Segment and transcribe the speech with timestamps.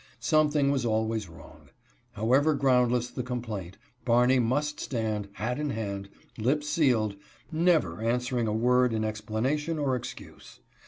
[0.19, 1.69] Something was always wrong.
[2.13, 7.17] However groundless the complaint, Barney must stand, hat in hand, lips sealed,
[7.51, 10.59] never answering a word in explanation or excuse.